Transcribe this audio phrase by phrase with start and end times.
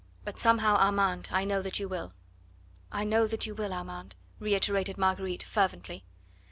[0.25, 2.13] But somehow, Armand, I know that you will."
[2.91, 6.05] "I know that you will, Armand," reiterated Marguerite fervently.